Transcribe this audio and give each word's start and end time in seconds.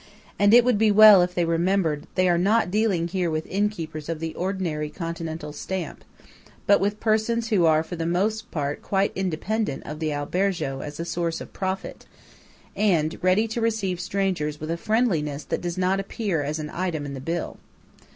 And 0.39 0.51
it 0.51 0.65
would 0.65 0.79
be 0.79 0.89
well 0.89 1.21
if 1.21 1.35
they 1.35 1.45
remembered 1.45 2.07
they 2.15 2.27
are 2.27 2.39
not 2.39 2.71
dealing 2.71 3.07
here 3.07 3.29
with 3.29 3.45
innkeepers 3.45 4.09
of 4.09 4.19
the 4.19 4.33
ordinary 4.33 4.89
continental 4.89 5.53
stamp; 5.53 6.03
but 6.65 6.79
with 6.79 6.99
persons 6.99 7.49
who 7.49 7.67
are 7.67 7.83
for 7.83 7.95
the 7.95 8.07
most 8.07 8.49
part 8.49 8.81
quite 8.81 9.11
independent 9.15 9.83
of 9.85 9.99
the 9.99 10.11
albergo 10.11 10.79
as 10.81 10.99
a 10.99 11.05
source 11.05 11.39
of 11.39 11.53
profit, 11.53 12.07
and 12.75 13.19
ready 13.21 13.47
to 13.49 13.61
receive 13.61 13.99
strangers 14.01 14.59
with 14.59 14.71
a 14.71 14.75
friendliness 14.77 15.43
that 15.43 15.61
does 15.61 15.77
not 15.77 15.99
appear 15.99 16.41
as 16.41 16.57
an 16.57 16.71
item 16.71 17.05
in 17.05 17.13
the 17.13 17.21
bill. 17.21 17.57